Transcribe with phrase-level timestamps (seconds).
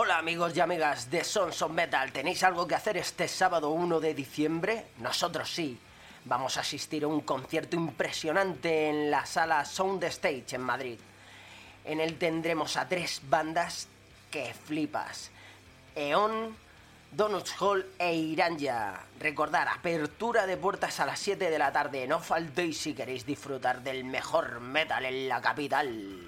[0.00, 3.98] Hola amigos y amigas de Sons of Metal, ¿tenéis algo que hacer este sábado 1
[3.98, 4.86] de diciembre?
[4.98, 5.76] Nosotros sí.
[6.24, 11.00] Vamos a asistir a un concierto impresionante en la sala Sound Stage en Madrid.
[11.84, 13.88] En él tendremos a tres bandas
[14.30, 15.32] que flipas.
[15.96, 16.56] Eon,
[17.10, 19.00] Donuts Hall e Iranja.
[19.18, 22.06] Recordar, apertura de puertas a las 7 de la tarde.
[22.06, 26.27] No faltéis si queréis disfrutar del mejor metal en la capital.